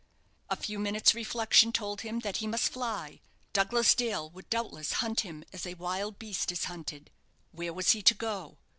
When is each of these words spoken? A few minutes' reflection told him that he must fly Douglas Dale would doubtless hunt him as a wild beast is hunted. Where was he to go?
A 0.49 0.55
few 0.55 0.79
minutes' 0.79 1.13
reflection 1.13 1.71
told 1.71 2.01
him 2.01 2.21
that 2.21 2.37
he 2.37 2.47
must 2.47 2.71
fly 2.73 3.21
Douglas 3.53 3.93
Dale 3.93 4.31
would 4.31 4.49
doubtless 4.49 4.93
hunt 4.93 5.19
him 5.19 5.43
as 5.53 5.67
a 5.67 5.75
wild 5.75 6.17
beast 6.17 6.51
is 6.51 6.63
hunted. 6.63 7.11
Where 7.51 7.71
was 7.71 7.91
he 7.91 8.01
to 8.01 8.15
go? 8.15 8.57